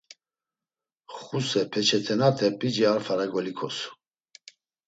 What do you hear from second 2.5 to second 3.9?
p̌ici a fara golikosu.